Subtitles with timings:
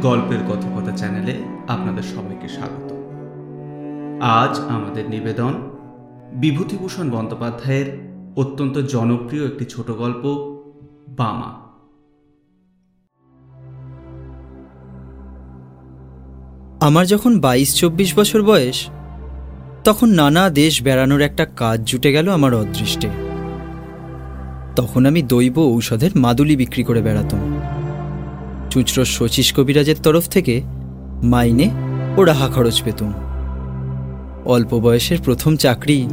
[0.00, 1.34] গল্পের কথকতা চ্যানেলে
[1.68, 2.92] আপনাদের সবাইকে স্বাগত।
[4.22, 5.52] আজ আমাদের নিবেদন
[6.32, 7.86] বিভূতিভূষণ বন্দ্যোপাধ্যায়ের
[8.36, 10.24] অত্যন্ত জনপ্রিয় একটি ছোট গল্প,
[11.08, 11.60] বামা।
[16.86, 18.86] আমার যখন বাইশ চব্বিশ বছর বয়স,
[19.84, 23.08] তখন নানা দেশ বেড়ানোর একটা কাজ জুটে গেল আমার অদৃষ্টে।
[24.76, 27.49] তখন আমি দৈব ঔষধের মাদুলি বিক্রি করে বেড়াতাম।
[28.70, 30.62] চুচড়ো শচীশ কবিরাজের তরফ থেকে
[31.22, 31.70] মাইনে
[32.16, 33.12] ও রাহা খরচ পেতুম
[34.44, 36.08] অল্প বয়সের প্রথম চাকরি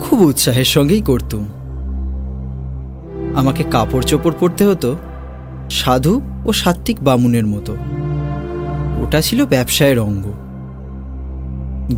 [0.00, 1.44] খুব উৎসাহের সঙ্গেই করতুম
[3.36, 4.96] আমাকে কাপড় চোপড় পরতে হতো
[5.70, 7.76] সাধু ও সাত্ত্বিক বামুনের মতো।
[9.02, 10.26] ওটা ছিল ব্যবসায়ের অঙ্গ।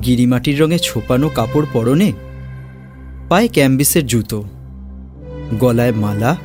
[0.02, 2.12] গিরিমাটির রঙে ছোপানো কাপড় পরনে
[3.28, 4.44] পায়ে ক্যাম্বিসের জুতো,
[5.60, 6.36] গলায় মালা,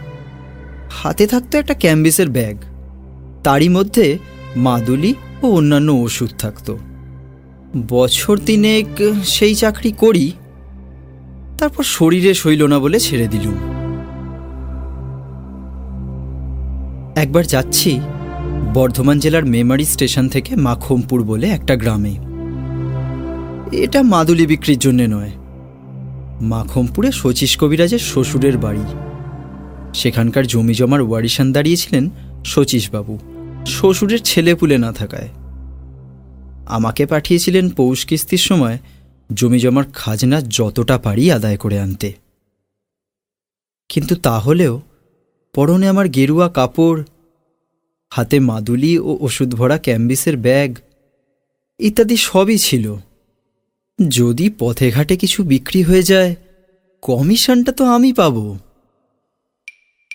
[0.92, 2.58] হাতে থাকতো একটা ক্যাম্বিসের ব্যাগ।
[3.48, 4.06] তারই মধ্যে
[4.56, 5.12] মাদুলি
[5.44, 6.74] ও অন্যান্য ওষুধ থাকতো।
[7.90, 8.88] বছর তিনেক
[9.26, 10.26] সেই চাকরি করি,
[11.58, 13.58] তারপর শরীরে সইল না বলে ছেড়ে দিলুম।
[17.16, 17.92] একবার যাচ্ছি
[18.74, 22.14] বর্ধমান জেলার মেমারি স্টেশন থেকে মাখমপুর বলে একটা গ্রামে।
[23.84, 25.34] এটা মাদুলি বিক্রির জন্যে নয়,
[26.54, 28.86] মাখমপুরে শচীশ কবিরাজের শ্বশুরের বাড়ি।
[29.94, 32.06] সেখানকার জমি জমার ওয়ারিশান দাঁড়িয়েছিলেন
[32.46, 33.16] শচীশবাবু
[33.68, 35.30] শ্বশুরের ছেলেপুলে না থাকায়।
[36.66, 38.78] আমাকে পাঠিয়েছিলেন পৌষ কিস্তির সময়,
[39.34, 42.14] জমি জমার খাজনা যতটা পারি আদায় করে আনতে।
[43.90, 44.82] কিন্তু তাহলেও
[45.56, 47.04] পরনে আমার গেরুয়া কাপড়,
[48.14, 50.76] হাতে মাদুলি ও ওষুধ ভরা ক্যাম্বিসের ব্যাগ
[51.80, 52.96] ইত্যাদি সবই ছিল।
[54.10, 56.36] যদি পথে ঘাটে কিছু বিক্রি হয়ে যায়,
[57.02, 58.58] কমিশনটা তো আমি পাব।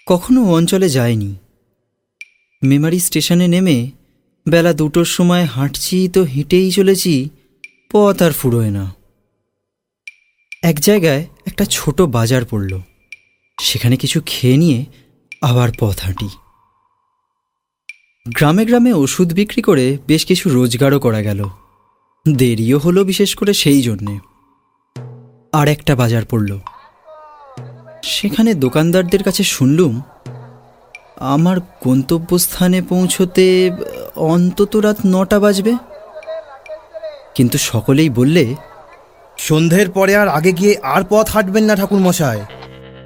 [0.07, 1.35] কখনো অঞ্চলে যায়নি।
[2.65, 3.91] মেমারি স্টেশনে নেমে
[4.49, 7.29] বেলা দুটোর সময় হাঁটছি তো হেঁটেই চলেছি,
[7.93, 8.95] পথ আর ফুরোয় না।
[10.63, 12.81] এক জায়গায় একটা ছোট বাজার পড়ল।
[13.61, 14.85] সেখানে কিছু খেয়ে নিয়ে
[15.43, 16.29] আবার পথ হাঁটি।
[18.35, 21.49] গ্রামে গ্রামে ওষুধ বিক্রি করে বেশ কিছু রোজগারও করা গেল।
[22.33, 24.19] দেরিও হলো বিশেষ করে সেই জন্যে।
[25.53, 26.59] আর একটা বাজার পড়ল।
[28.05, 30.03] সেখানে দোকানদারদের কাছে শুনলুম
[31.23, 33.71] আমার গন্তব্যস্থানে পৌঁছতে
[34.17, 35.75] অন্তত রাত নটা বাজবে।
[37.35, 38.55] কিন্তু সকলেই বললে,
[39.39, 42.41] সন্ধ্যের পরে আর আগে গিয়ে আর পথ হাঁটবেন না ঠাকুর মশাই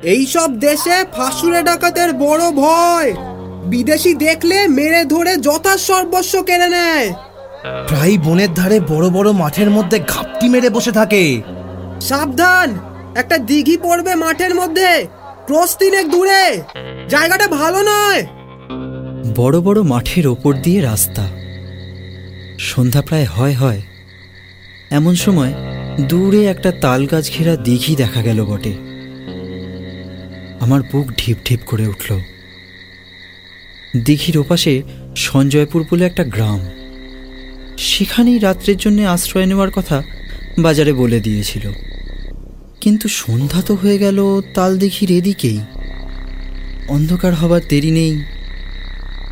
[0.03, 3.12] এইসব দেশে ফাঁসুরে ডাকাতের বড় ভয়।
[3.65, 7.15] বিদেশি দেখলে মেরে ধরে যথা সর্বস্ব কেড়ে নেয়।
[7.88, 11.43] প্রায় বনের ধারে বড় বড় মাঠের মধ্যে ঘাপটি মেরে বসে থাকে।
[12.00, 12.78] সাবধান!
[13.16, 15.06] একটা দিঘি পড়বে মাঠের মধ্যে।
[15.47, 16.62] ক্রস তিনেক দূরে।
[17.09, 18.27] জায়গাটা ভালো নয়।
[19.37, 21.29] বড় বড় মাঠের ওপর দিয়ে রাস্তা।
[22.59, 23.83] সন্ধ্যা প্রায় হয় হয়।
[24.91, 25.55] এমন সময়
[26.01, 28.73] দূরে একটা তাল গাছ ঘেরা দিঘি দেখা গেল বটে।
[30.61, 32.21] আমার বুক ঢিপ ঢিপ করে উঠল।
[34.05, 34.83] দিঘির ওপাশে
[35.17, 36.61] সঞ্জয়পুর বলে একটা গ্রাম।
[37.78, 40.03] সেখানেই রাত্রের জন্য আশ্রয় নেওয়ার কথা
[40.59, 41.96] বাজারে বলে দিয়েছিল।
[42.81, 45.60] কিন্তু সন্ধ্যা তো হয়ে গেল, তাল দিঘির এদিকেই।
[46.88, 48.22] অন্ধকার হবার দেরি নেই।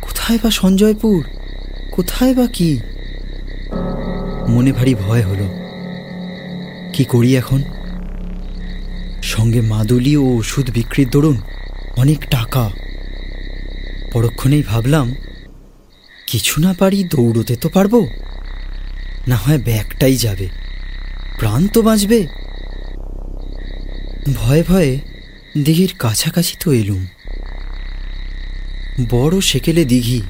[0.01, 1.23] কোথায় বা সঞ্জয়পুর?
[1.91, 2.79] কোথায় বা কি?
[4.47, 5.47] মনে ভারী ভয় হলো।
[6.93, 7.63] কি করি এখন?
[9.23, 11.41] সঙ্গে মাদুলি ও ওষুধ বিক্রির দরুন
[11.97, 12.69] অনেক টাকা।
[14.13, 15.15] পরক্ষণেই ভাবলাম,
[16.27, 18.07] কিছু না পারি দৌড়তে তো পারব।
[19.27, 20.49] না হয় ব্যাগটাই যাবে।
[21.39, 22.44] প্রাণ তো বাঁচবে।
[24.33, 24.99] ভয়ে ভয়ে
[25.57, 27.05] দিঘির কাছাকাছি তো এলুম।
[29.09, 30.21] বড় সেকেলে দিঘি,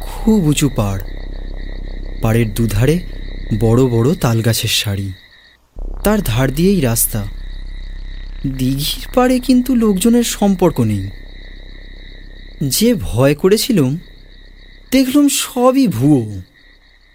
[0.00, 1.00] খুব উঁচু পাড়।
[2.22, 3.00] পাড়ের দুধারে
[3.60, 5.12] বড় বড় তালগাছের সারি।
[6.04, 7.24] তার ধার দিয়েই রাস্তা।
[8.46, 11.10] দিঘির পাড়ে কিন্তু লোকজনের সম্পর্ক নেই।
[12.68, 13.98] যে ভয় করেছিলুম,
[14.92, 16.40] দেখলুম সবই ভুয়ো।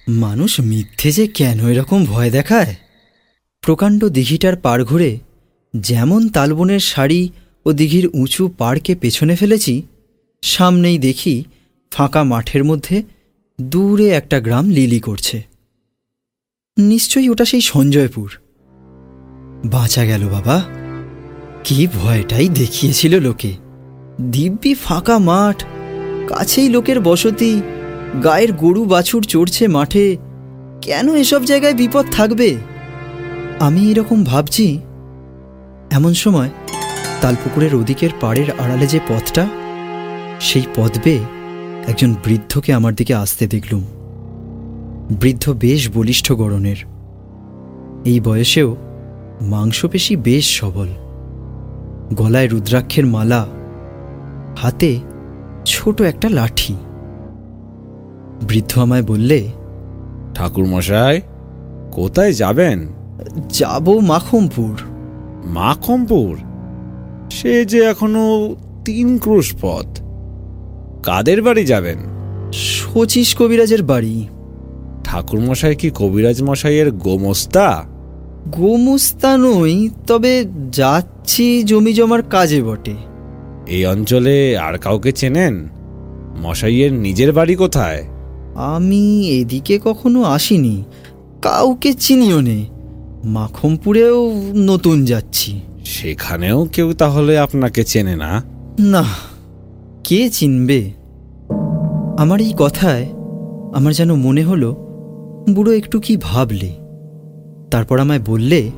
[0.07, 2.75] মানুষ মিথ্যে যে কেন এরকম ভয় দেখায়?
[3.61, 5.19] প্রকাণ্ড দিঘিটার পাড় ঘুরে
[5.73, 7.29] যেমন তালবনের শাড়ি
[7.65, 9.83] ও দিঘির উঁচু পাড়কে পেছনে ফেলেছি,
[10.41, 11.43] সামনেই দেখি
[11.91, 13.03] ফাঁকা মাঠের মধ্যে
[13.61, 15.43] দূরে একটা গ্রাম লিলি করছে।
[16.77, 18.31] নিশ্চয়ই ওটা সেই সঞ্জয়পুর।
[19.65, 20.63] বাঁচা গেল বাবা।
[21.63, 23.53] কি ভয়টাই দেখিয়েছিল লোকে।
[24.31, 25.63] দিব্যি ফাঁকা মাঠ,
[26.27, 27.61] কাছেই লোকের বসতি,
[28.23, 30.17] গায়ের গরু বাছুর চড়ছে মাঠে।
[30.81, 32.57] কেন এসব জায়গায় বিপদ থাকবে?
[33.59, 34.79] আমি এরকম ভাবছি
[35.91, 36.49] এমন সময়
[37.21, 39.47] তালপুকুরের ওদিকের পাড়ের আড়ালে যে পথটা
[40.39, 41.19] সেই পথ বেয়ে
[41.87, 43.83] একজন বৃদ্ধকে আমার দিকে আসতে দেখলুম।
[45.21, 46.75] বৃদ্ধ বেশ বলিষ্ঠ গড়নের।
[48.05, 48.75] এই বয়সেও
[49.41, 50.87] মাংসপেশি বেশ সবল।
[52.13, 53.47] গলায় রুদ্রাক্ষের মালা
[54.57, 54.99] হাতে
[55.65, 56.75] ছোট একটা লাঠি।
[58.47, 59.51] বৃদ্ধ আমায় বললে
[60.35, 61.21] ঠাকুরমশাই
[61.91, 62.87] কোথায় যাবেন?
[63.49, 64.88] যাব মাখমপুর।
[65.45, 66.37] মাখমপুর
[67.31, 68.55] সে যে এখনও
[68.85, 69.99] তিন ক্রুশ পথ।
[71.03, 71.97] কাদের বাড়ি যাবেন?
[72.53, 74.27] শচীশ কবিরাজের বাড়ি।
[75.03, 77.85] ঠাকুরমশাই কি কবিরাজ মশাইয়ের গোমস্তা?
[78.47, 82.93] গোমস্তা নই তবে যাচ্ছি জমি জমার কাজে বটে।
[83.67, 85.69] এই অঞ্চলে আর কাউকে চেনেন?
[86.41, 88.03] মশাইয়ের নিজের বাড়ি কোথায়?
[88.55, 90.83] আমি এদিকে কখনো আসিনি
[91.41, 92.65] কাউকে চিনিও নে।
[93.25, 98.43] মাখমপুরেও নতুন যাচ্ছি। সেখানেও কেউ তাহলে আপনাকে চেনে না?
[98.79, 99.05] না
[100.03, 100.91] কে চিনবে?
[102.17, 103.05] আমার এই কথায়
[103.73, 104.75] আমার যেন মনে হলো
[105.49, 106.75] বুড়ো একটু কি ভাবলে?
[107.71, 108.71] তারপর আমায় বললে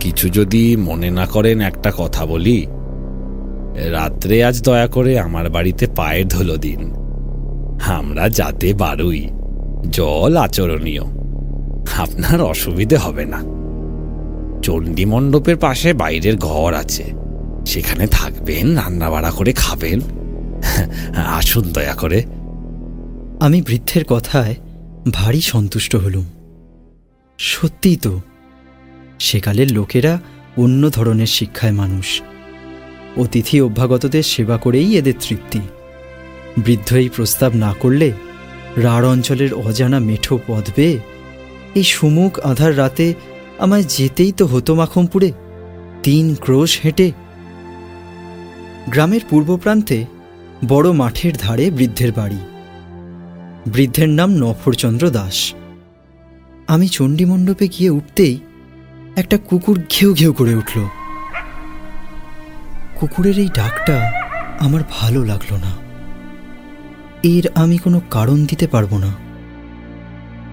[0.00, 2.66] কিছু যদি মনে না করেন একটা কথা বলি।
[3.90, 6.94] রাত্রে আজ দয়া করে আমার বাড়িতে পায়ের ধুলো দিন।
[7.86, 9.28] আমরা যাতে বারুই।
[9.90, 11.02] জল আচরণীয়।
[11.98, 13.42] আপনার অসুবিধে হবে না।
[14.62, 17.04] চণ্ডী মণ্ডপের পাশে বাইরের ঘর আছে।
[17.66, 20.00] সেখানে থাকবেন রান্না বাড়া করে খাবেন।
[21.16, 22.22] আসুন দয়া করে।
[23.40, 24.54] আমি বৃদ্ধের কথায়
[25.12, 26.24] ভারী সন্তুষ্ট হলুম।
[27.38, 28.20] সত্যিই তো,
[29.18, 30.20] সেকালের লোকেরা
[30.56, 32.22] অন্য ধরনের শিক্ষায় মানুষ।
[33.16, 35.60] অতিথি অভ্যাগতদের সেবা করেই এদের তৃপ্তি।
[36.64, 38.12] বৃদ্ধ এই প্রস্তাব না করলে
[38.76, 40.98] রাঢ় অঞ্চলের অজানা মেঠো পথ বেয়ে
[41.74, 43.14] এই সুমুখ আধার রাতে
[43.58, 45.32] আমায় যেতেই তো হতো মাখমপুরে।
[46.02, 47.12] তিন ক্রোশ হেঁটে।
[48.88, 50.04] গ্রামের পূর্ব প্রান্তে
[50.68, 52.38] বড় মাঠের ধারে বৃদ্ধের বাড়ি।
[53.66, 55.54] বৃদ্ধের নাম নফরচন্দ্র দাস।
[56.66, 58.38] আমি চণ্ডীমণ্ডপে গিয়ে উঠতেই
[59.16, 60.80] একটা কুকুর ঘেউ ঘেউ করে উঠল।
[62.94, 64.12] কুকুরের এই ডাকটা
[64.60, 65.72] আমার ভালো লাগল না।
[67.22, 69.23] এর আমি কোনো কারণ দিতে পারব না।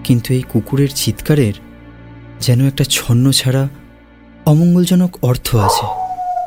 [0.04, 1.52] কিন্তু এই কুকুরের চিৎকারের
[2.40, 3.68] যেন একটা ছন্ন ছাড়া
[4.46, 5.86] অমঙ্গলজনক অর্থ আছে।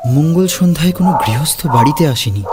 [0.10, 2.44] মঙ্গল সন্ধ্যায় কোনো গৃহস্থ বাড়িতে আসেনি।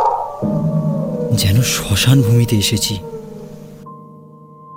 [1.33, 2.99] যেন শ্মশান ভূমিতে এসেছি।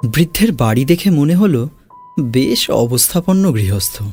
[0.05, 1.69] বৃদ্ধের বাড়ি দেখে মনে হলো
[2.19, 4.03] বেশ অবস্থাপন্ন গৃহস্থ।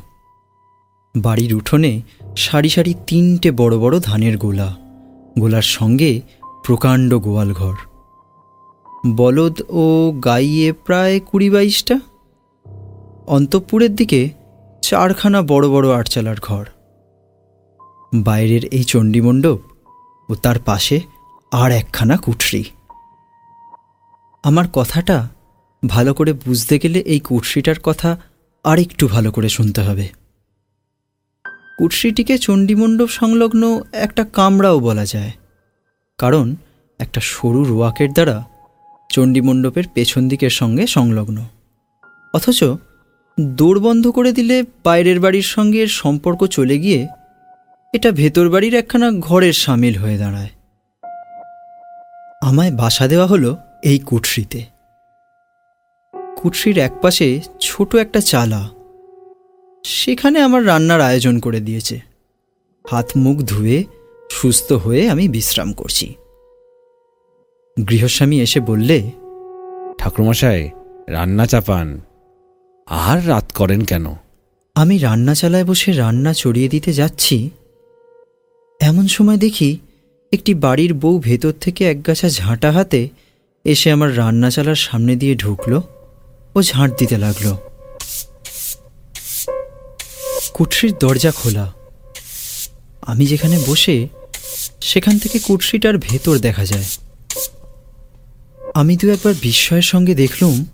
[1.16, 2.02] বাড়ির উঠোনে
[2.36, 4.76] সারি সারি তিনটে বড় বড় ধানের গোলা।
[5.38, 6.20] গোলার সঙ্গে
[6.64, 7.74] প্রকাণ্ড গোয়াল ঘর
[9.04, 9.84] বলদ ও
[10.24, 11.96] গাইয়ে প্রায় কুড়ি বাইশটা।
[13.26, 14.20] অন্তঃপুরের দিকে
[14.82, 16.64] চারখানা বড় বড় আটচালার ঘর।
[18.24, 19.58] বাইরের এই চণ্ডীমণ্ডপ
[20.28, 20.96] ও তার পাশে
[21.52, 22.62] আর একখানা কুঠরি।
[24.44, 25.16] আমার কথাটা
[25.82, 28.10] ভালো করে বুঝতে গেলে এই কুঠরিটার কথা
[28.64, 30.06] আর একটু ভালো করে শুনতে হবে।
[31.78, 33.62] কুঠরিটিকে চণ্ডীমণ্ডপ সংলগ্ন
[33.92, 35.32] একটা কামরাও বলা যায়,
[36.18, 36.46] কারণ
[37.00, 38.36] একটা সরু রোয়াকের দ্বারা
[39.12, 41.38] চণ্ডীমণ্ডপের পেছন দিকের সঙ্গে সংলগ্ন।
[42.34, 42.60] অথচ
[43.40, 47.00] দৌড় বন্ধ করে দিলে বাইরের বাড়ির সঙ্গে এর সম্পর্ক চলে গিয়ে
[47.94, 50.52] এটা ভেতর বাড়ির একখানা ঘরের সামিল হয়ে দাঁড়ায়।
[52.42, 54.60] আমায় বাসা দেওয়া হলো এই কুঠরিতে
[56.36, 57.26] কুঠরির একপাশে
[57.60, 58.62] ছোট একটা চালা।
[59.84, 61.96] সেখানে আমার রান্নার আয়োজন করে দিয়েছে।
[62.90, 63.78] হাত মুখ ধুয়ে
[64.30, 66.06] সুস্থ হয়ে আমি বিশ্রাম করছি।
[67.76, 69.10] গৃহস্বামী এসে বললে
[69.98, 70.70] ঠাকুরমশাই
[71.08, 72.00] রান্না চাপান।
[72.86, 74.06] আর রাত করেন কেন?
[74.74, 77.50] আমি রান্না চালায় বসে রান্না চড়িয়ে দিতে যাচ্ছি।
[78.80, 79.78] এমন সময় দেখি
[80.32, 83.08] একটি বাড়ির বউ ভেতর থেকে একগাছা ঝাঁটা হাতে
[83.64, 85.82] এসে আমার রান্না চালার সামনে দিয়ে ঢুকলো
[86.54, 87.56] ও ঝাঁট দিতে লাগল।
[90.54, 91.72] কুঠরির দরজা খোলা।
[93.02, 94.08] আমি যেখানে বসে
[94.80, 96.84] সেখান থেকে কুঠরিটার ভেতর দেখা যায়।
[98.74, 100.64] আমি তো একবার বিস্ময়ের সঙ্গে দেখলুম,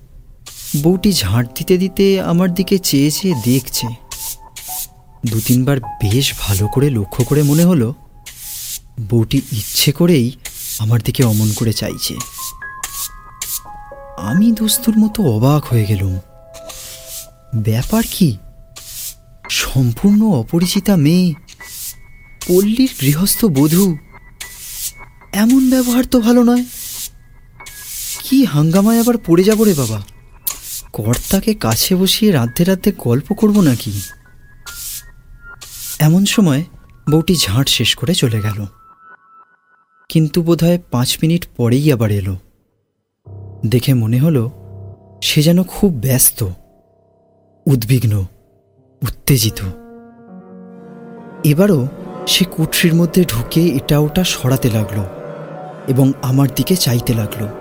[0.83, 3.87] বউটি ঝাঁট দিতে দিতে আমার দিকে চেয়ে চেয়ে দেখছে।
[5.27, 7.95] দু তিনবার বেশ ভালো করে লক্ষ্য করে মনে হলো,
[9.11, 10.33] বউটি ইচ্ছে করেই
[10.79, 12.15] আমার দিকে অমন করে চাইছে।
[14.17, 16.15] আমি দোস্তুর মতো অবাক হয়ে গেলুম।
[17.57, 18.37] ব্যাপার কি?
[19.51, 21.35] সম্পূর্ণ অপরিচিতা মেয়ে,
[22.47, 23.97] পল্লীর গৃহস্থ বধূ।
[25.33, 26.65] এমন ব্যবহার তো ভালো নয়।
[28.29, 30.03] কি হাঙ্গামায় আবার পড়ে যাব রে বাবা?
[30.93, 34.01] কর্তাকে কাছে বসিয়ে রাধে রাধে গল্প করব নাকি?
[35.99, 36.65] এমন সময়
[37.11, 38.67] বউটি ঝাঁট শেষ করে চলে গেল।
[40.09, 42.37] কিন্তু বোধহয় পাঁচ মিনিট পরেই আবার এলো।
[43.67, 44.51] দেখে মনে হলো
[45.23, 46.47] সে যেন খুব ব্যস্ত,
[47.67, 48.27] উদ্বিগ্ন,
[49.03, 49.61] উত্তেজিত।
[51.45, 51.89] এবারও
[52.27, 55.03] সে কুঠরির মধ্যে ঢুকে এটা ওটা সরাতে লাগল
[55.89, 57.58] এবং আমার দিকে চাইতে লাগল।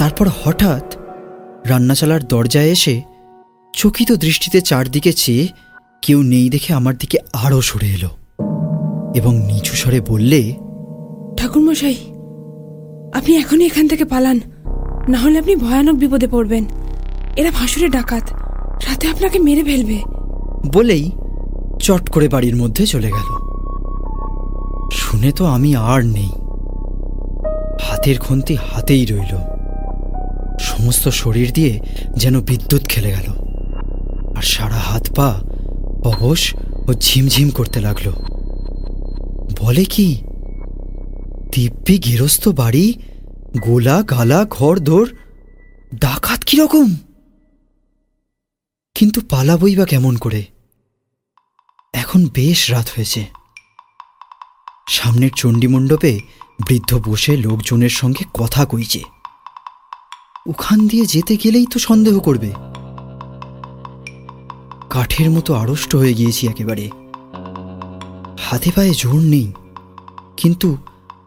[0.00, 0.94] তারপর হঠাৎ
[1.66, 3.02] রান্নাশালার দরজায় এসে
[3.74, 5.48] চকিত দৃষ্টিতে চারদিকে চেয়ে
[6.02, 8.08] কেউ নেই দেখে আমার দিকে আরও সরে এলো
[9.14, 10.54] এবং নিচু স্বরে বললে
[11.36, 11.94] ঠাকুরমশাই
[13.14, 14.40] আপনি এখনই এখান থেকে পালান।
[15.08, 16.64] না হলে আপনি ভয়ানক বিপদে পড়বেন।
[17.36, 18.32] এরা ভাসুরে ডাকাত।
[18.88, 19.98] রাতে আপনাকে মেরে ফেলবে।
[20.72, 21.10] বলেই
[21.80, 23.30] চট করে বাড়ির মধ্যে চলে গেল।
[24.92, 26.30] শুনে তো আমি আর নেই।
[27.80, 29.59] হাতের খন্তি হাতেই রইল।
[30.80, 31.80] সমস্ত শরীর দিয়ে
[32.16, 33.32] যেন বিদ্যুৎ খেলে গেল।
[34.36, 35.40] আর সারা হাত পা
[36.04, 36.54] অবশ
[36.88, 38.12] ও ঝিমঝিম করতে লাগল।
[39.60, 40.14] বলে কি,
[41.52, 42.94] দিব্যি গেরস্ত বাড়ি,
[43.62, 45.16] গোলা গালা ঘর দোর,
[45.94, 46.96] ডাকাত কীরকম?
[48.94, 50.44] কিন্তু পালাবই বা কেমন করে?
[51.92, 53.26] এখন বেশ রাত হয়েছে।
[54.88, 56.20] সামনের চণ্ডীমণ্ডপে
[56.68, 59.19] বৃদ্ধ বসে লোকজনের সঙ্গে কথা কইছে।
[60.50, 62.50] ওখান দিয়ে যেতে গেলেই তো সন্দেহ করবে।
[64.90, 66.90] কাঠের মতো আড়ষ্ট হয়ে গিয়েছি একেবারে।
[68.38, 69.52] হাতে পায়ে জোর নেই,
[70.36, 70.76] কিন্তু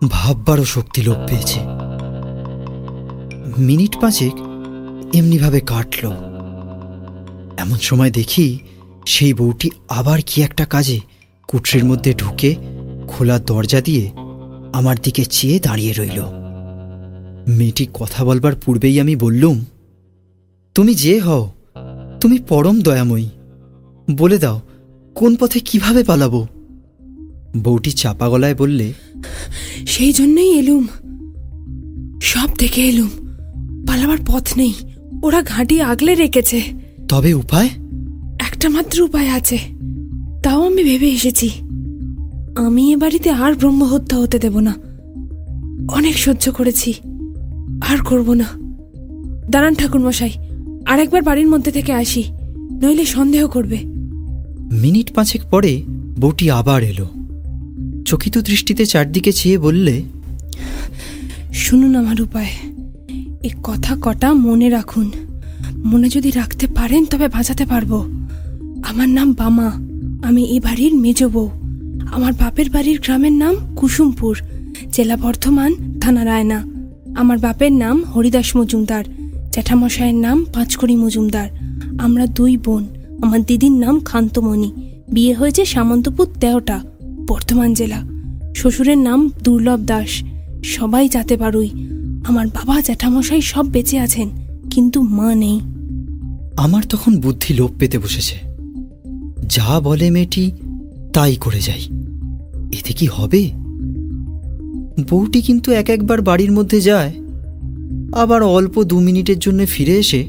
[0.09, 1.59] ভাববারও শক্তি লোপ পেয়েছে।
[3.57, 4.35] মিনিট পাঁচেক
[5.15, 6.03] এমনিভাবে কাটল।
[7.57, 8.59] এমন সময় দেখি
[9.05, 10.99] সেই বউটি আবার কি একটা কাজে
[11.47, 12.55] কুঠরির মধ্যে ঢুকে
[13.07, 14.11] খোলা দরজা দিয়ে
[14.73, 16.42] আমার দিকে চেয়ে দাঁড়িয়ে রইল।
[17.47, 19.65] মেয়েটি কথা বলবার পূর্বেই আমি বললুম
[20.75, 21.51] তুমি যে হও
[22.21, 23.29] তুমি পরম দয়াময়ী।
[24.17, 24.61] বলে দাও
[25.15, 26.47] কোন পথে কীভাবে পালাবো?
[27.57, 28.93] বউটি চাপা গলায় বললে
[29.87, 30.87] সেই জন্যই এলুম।
[32.21, 33.09] সব দেখে এলুম।
[33.87, 34.73] পালাবার পথ নেই।
[35.23, 36.61] ওরা ঘাঁটি আগলে রেখেছে।
[37.07, 37.69] তবে উপায়?
[38.39, 39.57] একটা মাত্র উপায় আছে।
[40.43, 41.49] তাও আমি ভেবে এসেছি।
[42.55, 44.75] আমি এ বাড়িতে আর ব্রহ্মহত্যা হতে দেব না।
[45.93, 46.93] অনেক সহ্য করেছি।
[47.81, 48.45] আর করব না।
[49.49, 50.31] দাঁড়ান ঠাকুরমশাই
[50.85, 52.23] আর একবার বাড়ির মধ্যে থেকে আসি
[52.81, 53.77] নইলে সন্দেহ করবে।
[54.71, 55.83] মিনিট পাঁচেক পরে
[56.19, 57.07] বউটি আবার এলো।
[58.05, 60.01] চকিত দৃষ্টিতে চারদিকে চেয়ে বললে
[61.53, 62.47] শুনুন আমার উপায়
[63.43, 65.11] এ কথা কটা মনে রাখুন।
[65.85, 68.23] মনে যদি রাখতে পারেন তবে বাঁচাতে পারব।
[68.83, 69.71] আমার নাম বামা
[70.27, 71.49] আমি এই বাড়ির মেজ বউ।
[72.11, 74.37] আমার বাপের বাড়ির গ্রামের নাম কুসুমপুর
[74.91, 76.72] জেলা বর্ধমান থানা রায়না।
[77.15, 79.03] আমার বাপের নাম হরিদাস মজুমদার
[79.51, 81.49] জ্যাঠামশাইয়ের নাম পাঁচকড়ি মজুমদার।
[81.97, 82.87] আমরা দুই বোন,
[83.21, 84.71] আমার দিদির নাম খান্তমণি,
[85.11, 86.81] বিয়ে হয়েছে সামন্তপুর তেরোটা,
[87.27, 88.03] বর্ধমান জেলা।
[88.55, 90.23] শ্বশুরের নাম দুর্লভ দাস,
[90.63, 91.69] সবাই যাতে পারুই
[92.25, 94.29] আমার বাবা জ্যাঠামশাই সব বেঁচে আছেন,
[94.69, 95.59] কিন্তু মা নেই।
[96.57, 98.35] আমার তখন বুদ্ধি লোপ পেতে বসেছে।
[99.49, 100.51] যা বলে মেয়েটি,
[101.13, 101.81] তাই করে যাই।
[102.71, 103.62] এতে কি হবে?
[105.09, 107.13] বউটি কিন্তু এক একবার বাড়ির মধ্যে যায়
[108.13, 110.27] আবার অল্প দু মিনিটের জন্য ফিরে এসে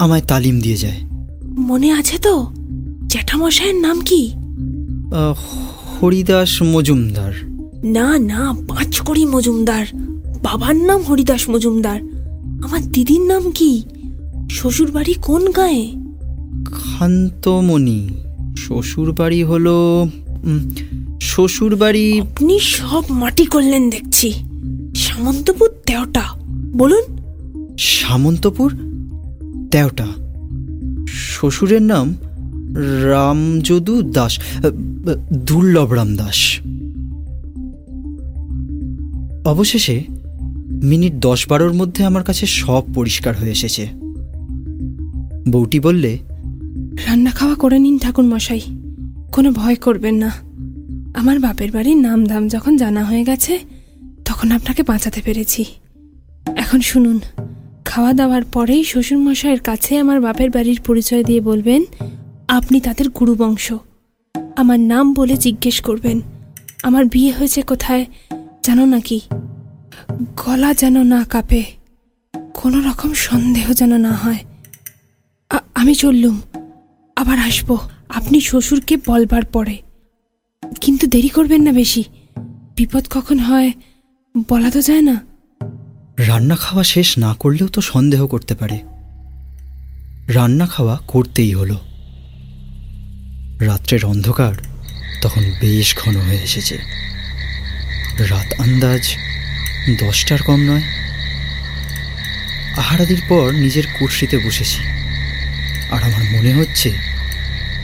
[0.00, 0.96] আমায় তালিম দিয়ে যায়।
[1.44, 2.46] মনে আছে তো?
[3.06, 4.32] জ্যাঠামশাইয়ের নাম কি?
[6.02, 7.32] হরিদাস মজুমদার।
[7.84, 9.86] না না পাঁচ পাঁচকড়ি মজুমদার।
[10.42, 12.00] বাবার নাম হরিদাস মজুমদার।
[12.64, 13.82] আমার দিদির নাম কি?
[14.50, 15.92] শ্বশুর বাড়ি কোন গায়ে?
[16.64, 18.08] খান্তমণি।
[18.56, 20.06] শ্বশুর বাড়ি হলো
[21.34, 24.32] শ্বশুর বাড়ি আপনি সব মাটি করলেন দেখছি।
[24.94, 26.22] সামন্তপুর তেরোটা
[26.76, 27.02] বলুন।
[27.78, 28.72] সামন্তপুর?
[29.70, 30.06] তেওটা
[31.08, 32.14] শ্বশুরের নাম
[33.10, 34.40] রামযদু দাস
[35.32, 36.60] দুর্লভ রাম দাস
[39.44, 40.04] অবশেষে
[40.82, 43.88] মিনিট দশ বারোর মধ্যে আমার কাছে সব পরিষ্কার হয়ে এসেছে।
[45.48, 46.18] বউটি বললে
[47.06, 48.60] রান্না খাওয়া করে নিন ঠাকুর মশাই
[49.32, 50.53] কোনো ভয় করবেন না।
[51.14, 53.58] আমার বাপের বাড়ির নাম দাম যখন জানা হয়ে গেছে,
[54.24, 55.62] তখন আপনাকে বাঁচাতে পেরেছি।
[56.56, 57.18] এখন শুনুন,
[57.84, 61.82] খাওয়া দাওয়ার পরেই শ্বশুরমশাইয়ের কাছে আমার বাপের বাড়ির পরিচয় দিয়ে বলবেন,
[62.48, 63.66] আপনি তাদের গুরুবংশ
[64.56, 66.20] আমার নাম বলে জিজ্ঞেস করবেন,
[66.82, 68.04] আমার বিয়ে হয়েছে কোথায়,
[68.62, 69.18] জানো নাকি?
[70.36, 71.62] গলা যেন না কাঁপে,
[72.54, 74.40] কোনো রকম সন্দেহ যেন না হয়।
[75.74, 76.36] আমি চললুম,
[77.16, 77.68] আবার আসব।
[78.08, 79.74] আপনি শ্বশুরকে বলবার পরে।
[80.80, 82.04] কিন্তু দেরি করবেন না বেশি।
[82.76, 83.72] বিপদ কখন হয়,
[84.48, 85.20] বলা তো যায় না।
[86.18, 88.78] রান্না খাওয়া শেষ না করলেও তো সন্দেহ করতে পারে।
[90.28, 91.80] রান্না খাওয়া করতেই হলো।
[93.60, 94.54] রাত্রের অন্ধকার
[95.22, 96.78] তখন বেশ ঘন হয়ে এসেছে।
[98.18, 99.16] রাত আন্দাজ
[100.00, 100.82] দশটার কম নয়।
[102.76, 104.80] আহারাদির পর নিজের কুর্সিতে বসেছি।
[105.90, 106.92] আর আমার মনে হচ্ছে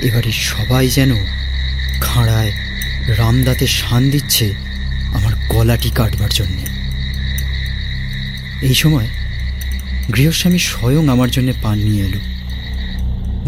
[0.02, 1.10] এবারে সবাই যেন
[2.00, 2.52] খাঁড়ায়
[3.08, 4.54] রামদাতে শান দিচ্ছে
[5.14, 6.62] আমার গলাটি কাটবার জন্যে।
[8.66, 9.06] এই সময়
[10.14, 12.18] গৃহস্বামী স্বয়ং আমার জন্য পান নিয়ে এলো।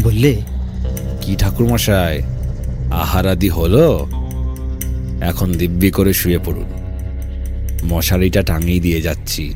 [0.03, 0.41] বললে
[1.21, 2.21] কি ঠাকুরমশাই
[2.91, 4.07] আহারাদি হলো?
[5.21, 6.65] এখন দিব্যি করে শুয়ে পড়ুন।
[7.85, 9.53] মশারিটা টাঙিয়ে দিয়ে যাচ্ছি।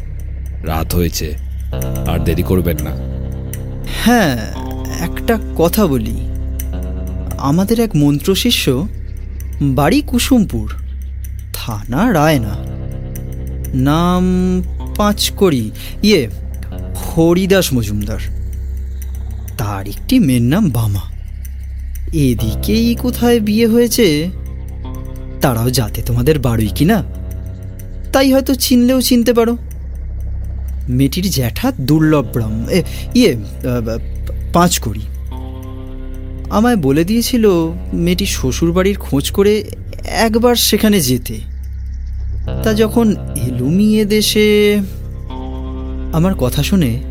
[0.64, 1.36] রাত হয়েছে
[2.08, 2.92] আর দেরি করবেন না।
[4.06, 4.38] হ্যাঁ
[5.00, 6.18] একটা কথা বলি।
[7.38, 8.88] আমাদের এক মন্ত্রশিষ্য
[9.62, 10.74] বাড়ি কুসুমপুর,
[11.54, 12.56] থানা রায়না।
[13.74, 14.24] নাম
[14.96, 15.72] পাঁচকড়ি
[16.04, 16.30] ইয়ে
[16.96, 18.20] হরিদাস মজুমদার।
[19.58, 21.02] তার একটি মেয়ের নাম বামা।
[22.14, 24.30] এদিকেই কোথায় বিয়ে হয়েছে?
[25.42, 27.04] তারাও যাতে তোমাদের বাড়ুই কি না
[28.14, 29.58] তাই হয়তো চিনলেও চিনতে পারো।
[30.90, 32.70] মেয়েটির জ্যাঠা দুর্লভ ব্রহ্ম
[33.16, 33.36] ইয়ে
[34.54, 35.02] পাঁচ করি
[36.50, 39.72] আমায় বলে দিয়েছিল মেয়েটির শ্বশুরবাড়ির খোঁজ করে
[40.06, 41.40] একবার সেখানে যেতে।
[42.64, 44.80] তা যখন এলুমিয়ে দেশে
[46.14, 47.04] আমার কথা শুনে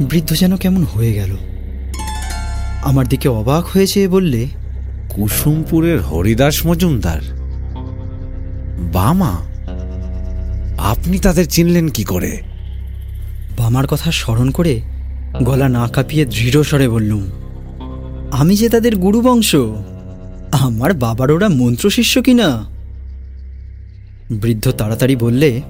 [0.00, 1.36] বৃদ্ধ যেন কেমন হয়ে গেল।
[2.82, 4.46] আমার দিকে অবাক হয়েছে বললে
[5.08, 7.20] কুসুমপুরের হরিদাস মজুমদার
[8.92, 9.36] বামা
[10.78, 12.40] আপনি তাদের চিনলেন কি করে?
[13.56, 14.80] বামার কথা স্মরণ করে
[15.42, 17.30] গলা না কাঁপিয়ে দৃঢ় স্বরে বললুম
[18.32, 19.56] আমি যে তাদের গুরু বংশ
[20.52, 22.64] আমার বাবার ওরা মন্ত্রশিষ্য কিনা?
[24.30, 25.60] বৃদ্ধ তাড়াতাড়ি বললে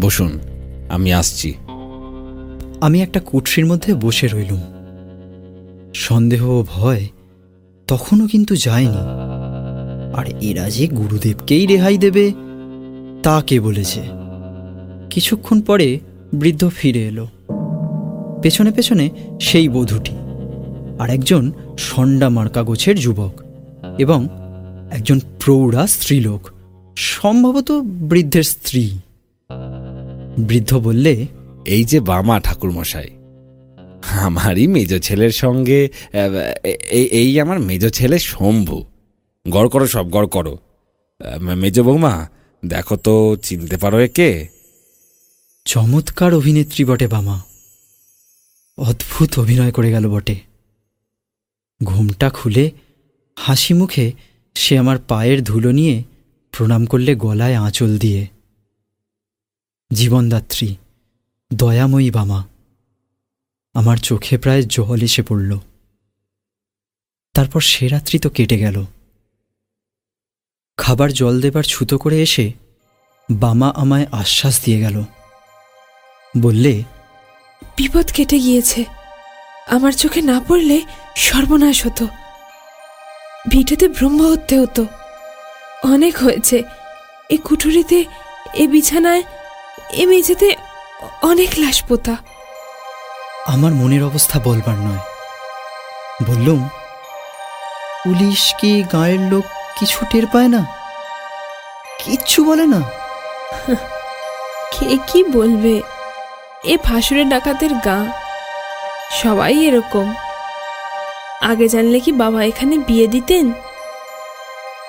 [0.00, 0.38] বসুন
[0.88, 1.54] আমি আসছি।
[2.80, 4.60] আমি একটা কুঠরির মধ্যে বসে রইলুম।
[5.94, 7.08] সন্দেহ ও ভয়
[7.88, 9.00] তখনও কিন্তু যায়নি।
[10.14, 12.32] আর এরা যে গুরুদেবকেই রেহাই দেবে
[13.22, 14.00] তা কে বলেছে?
[15.10, 16.00] কিছুক্ষণ পরে
[16.34, 17.26] বৃদ্ধ ফিরে এলো।
[18.42, 19.10] পেছনে পেছনে
[19.40, 20.12] সেই বধূটি।
[21.00, 21.44] আর একজন
[21.78, 23.34] সন্ডা মার্কা গোছের যুবক
[23.98, 24.20] এবং
[24.90, 26.42] একজন প্রৌঢ়া স্ত্রীলোক
[26.96, 27.68] সম্ভবত
[28.10, 28.84] বৃদ্ধের স্ত্রী।
[30.38, 31.12] বৃদ্ধ বললে
[31.66, 33.08] এই যে বামা ঠাকুরমশাই
[34.26, 35.80] আমারই মেজ ছেলের সঙ্গে
[37.22, 38.78] এই আমার মেজ ছেলে শম্ভু।
[39.46, 40.54] গড় করো সব গড় করো।
[41.62, 42.14] মেজ বৌমা
[42.62, 44.30] দেখো তো চিনতে পারো একে?
[45.66, 47.36] চমৎকার অভিনেত্রী বটে বামা।
[48.78, 50.49] অদ্ভুত অভিনয় করে গেল বটে।
[51.84, 52.70] ঘুমটা খুলে
[53.38, 54.12] হাসি মুখে
[54.54, 56.04] সে আমার পায়ের ধুলো নিয়ে
[56.52, 58.26] প্রণাম করলে গলায় আঁচল দিয়ে,
[59.92, 60.76] জীবনদাত্রী,
[61.54, 62.44] দয়াময়ী বামা,
[63.74, 65.58] আমার চোখে প্রায় জল এসে পড়ল।
[67.34, 68.84] তারপর সে রাত্রি তো কেটে গেল।
[70.76, 72.52] খাবার জল দেবার ছুতো করে এসে
[73.30, 75.04] বামা আমায় আশ্বাস দিয়ে গেল।
[76.38, 76.82] বললে,
[77.76, 78.84] বিপদ কেটে গিয়েছে।
[79.66, 80.82] আমার চোখে না পড়লে
[81.20, 82.06] সর্বনাশ হতো।
[83.48, 84.86] ভিটেতে ব্রহ্ম হতে। হতো
[85.84, 86.62] অনেক হয়েছে।
[87.30, 88.04] এ কুঠুরিতে
[88.54, 89.22] এ বিছানায়
[89.92, 90.48] এ মেঝেতে
[91.22, 92.16] অনেক লাশ পোতা
[93.46, 95.02] আমার মনের অবস্থা বলবার নয়।
[96.26, 96.68] বললুম
[98.04, 99.44] পুলিশ কি গাঁয়ের লোক
[99.78, 100.66] কিছু টের পায় না?
[102.04, 102.80] কিচ্ছু বলে না?
[104.72, 105.74] কে কি বলবে?
[106.64, 107.98] এ ফাঁসুরে ডাকাতের গা।
[109.10, 110.14] সবাই এরকম।
[111.40, 113.46] আগে জানলে কি বাবা এখানে বিয়ে দিতেন?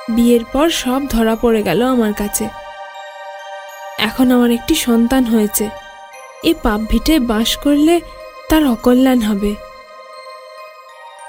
[0.09, 2.45] বিয়ের পর সব ধরা পড়ে গেল আমার কাছে।
[3.99, 5.65] এখন আমার একটি সন্তান হয়েছে।
[6.43, 7.95] এ পাপ ভিটে বাস করলে
[8.49, 9.51] তার অকল্যাণ হবে।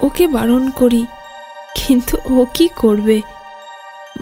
[0.01, 1.03] ওকে বারণ করি,
[1.79, 3.17] কিন্তু ও কি করবে?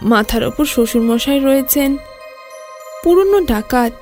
[0.04, 1.90] মাথার ওপর শ্বশুরমশাই রয়েছেন,
[3.04, 3.96] পুরনো ডাকাত,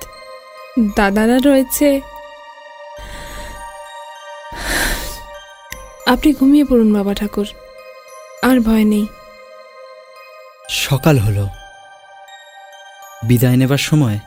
[0.96, 1.88] দাদারা রয়েছে।
[6.10, 7.46] আপনি ঘুমিয়ে পড়ুন, বাবা ঠাকুর।
[8.42, 9.06] আর ভয় নেই।
[10.68, 11.48] সকাল হলো।
[13.22, 14.18] বিদায় নেবার সময়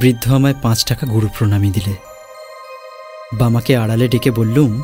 [0.00, 1.94] বৃদ্ধ আমায় পাঁচ টাকা গুরু প্রণামী দিলে।
[3.32, 4.82] বামাকে আড়ালে ডেকে বললুম,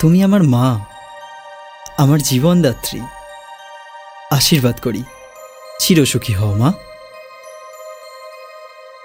[0.00, 0.86] তুমি আমার মা,
[1.96, 3.00] আমার জীবনদাত্রী।
[4.30, 5.02] আশীর্বাদ করি,
[5.80, 6.72] চিরসুখী হও মা।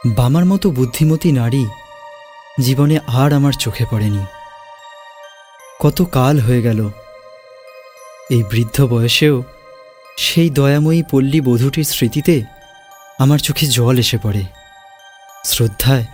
[0.05, 1.65] বামার মতো বুদ্ধিমতী নারী
[2.61, 4.25] জীবনে আর আমার চোখে পড়েনি।
[5.79, 6.89] কত কাল হয়ে গেল।
[8.29, 9.43] এই বৃদ্ধ বয়সেও
[10.17, 12.43] সেই দয়াময়ী পল্লী বধূটির স্মৃতিতে
[13.19, 14.43] আমার চোখে জল এসে পড়ে।
[15.45, 16.05] শ্রদ্ধায়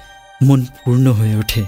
[0.43, 1.63] মন পূর্ণ হয়ে ওঠে।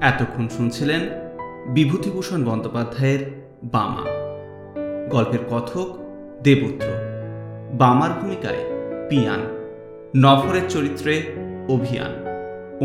[0.00, 1.00] এতক্ষণ শুনছিলেন
[1.68, 4.04] বিভূতিভূষণ বন্দ্যোপাধ্যায়ের বামা।
[5.10, 5.88] গল্পের কথক
[6.42, 6.88] দেবপুত্র
[7.72, 8.58] বামার ভূমিকায়
[9.08, 9.59] পিয়ান।
[10.16, 11.22] নফরের চরিত্রে
[11.68, 12.24] অভিয়ান,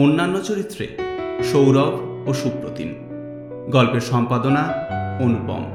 [0.04, 0.88] অন্যান্য চরিত্রে
[1.44, 2.96] সৌরভ ও সুপ্রতিম।
[3.72, 4.74] গল্পের সম্পাদনা
[5.20, 5.72] অনুপম।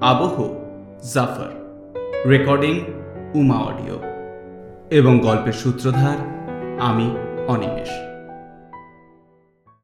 [0.00, 0.54] আবহ
[1.12, 1.50] জাফর।
[2.28, 2.80] Recording
[3.34, 3.98] Uma audio.
[4.90, 6.16] এবং গল্পের সূত্রধার
[6.80, 7.16] আমি
[7.48, 8.13] অনিমেষ।